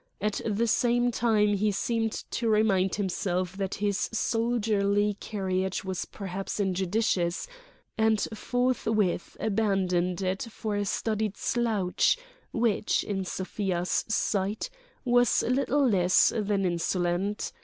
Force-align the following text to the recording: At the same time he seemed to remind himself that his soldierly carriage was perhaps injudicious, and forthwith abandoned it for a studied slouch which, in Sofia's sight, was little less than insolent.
At 0.19 0.41
the 0.47 0.65
same 0.65 1.11
time 1.11 1.53
he 1.53 1.71
seemed 1.71 2.13
to 2.31 2.49
remind 2.49 2.95
himself 2.95 3.55
that 3.57 3.75
his 3.75 4.09
soldierly 4.11 5.13
carriage 5.19 5.85
was 5.85 6.05
perhaps 6.05 6.59
injudicious, 6.59 7.47
and 7.99 8.19
forthwith 8.33 9.37
abandoned 9.39 10.23
it 10.23 10.47
for 10.49 10.75
a 10.75 10.85
studied 10.85 11.37
slouch 11.37 12.17
which, 12.51 13.03
in 13.03 13.25
Sofia's 13.25 14.03
sight, 14.09 14.71
was 15.05 15.43
little 15.43 15.87
less 15.87 16.33
than 16.35 16.65
insolent. 16.65 17.51